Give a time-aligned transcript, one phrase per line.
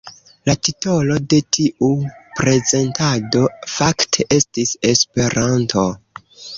[0.49, 1.91] La titolo de tiu
[2.41, 3.45] prezentado
[3.77, 5.91] fakte estis ”Esperanto”.